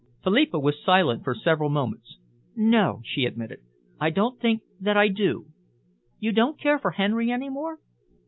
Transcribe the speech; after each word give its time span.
Philippa 0.23 0.57
was 0.57 0.81
silent 0.83 1.23
for 1.23 1.35
several 1.35 1.69
moments. 1.69 2.17
"No," 2.55 3.01
she 3.05 3.25
admitted, 3.27 3.59
"I 3.99 4.09
don't 4.09 4.39
think 4.39 4.63
that 4.79 4.97
I 4.97 5.09
do." 5.09 5.45
"You 6.17 6.31
don't 6.31 6.59
care 6.59 6.79
for 6.79 6.89
Henry 6.89 7.29
any 7.31 7.49
more?" 7.51 7.77